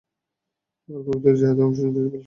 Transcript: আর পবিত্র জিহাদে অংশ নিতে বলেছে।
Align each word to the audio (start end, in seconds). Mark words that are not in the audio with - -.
আর 0.89 1.01
পবিত্র 1.05 1.37
জিহাদে 1.39 1.61
অংশ 1.63 1.77
নিতে 1.85 1.99
বলেছে। 1.99 2.19